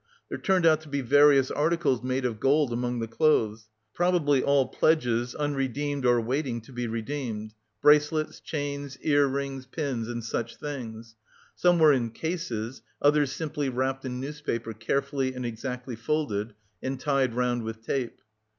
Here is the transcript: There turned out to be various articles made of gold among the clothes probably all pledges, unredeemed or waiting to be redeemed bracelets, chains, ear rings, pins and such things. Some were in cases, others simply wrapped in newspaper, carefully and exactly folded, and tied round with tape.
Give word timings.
There 0.29 0.39
turned 0.39 0.65
out 0.65 0.81
to 0.81 0.89
be 0.89 1.01
various 1.01 1.51
articles 1.51 2.01
made 2.01 2.25
of 2.25 2.39
gold 2.39 2.73
among 2.73 2.97
the 3.01 3.07
clothes 3.07 3.69
probably 3.93 4.41
all 4.41 4.67
pledges, 4.67 5.35
unredeemed 5.35 6.07
or 6.07 6.19
waiting 6.19 6.59
to 6.61 6.73
be 6.73 6.87
redeemed 6.87 7.53
bracelets, 7.83 8.39
chains, 8.39 8.97
ear 9.01 9.27
rings, 9.27 9.67
pins 9.67 10.07
and 10.07 10.23
such 10.23 10.55
things. 10.55 11.17
Some 11.53 11.77
were 11.77 11.93
in 11.93 12.09
cases, 12.09 12.81
others 12.99 13.31
simply 13.31 13.69
wrapped 13.69 14.03
in 14.03 14.19
newspaper, 14.19 14.73
carefully 14.73 15.35
and 15.35 15.45
exactly 15.45 15.95
folded, 15.95 16.55
and 16.81 16.99
tied 16.99 17.35
round 17.35 17.61
with 17.61 17.83
tape. 17.85 18.21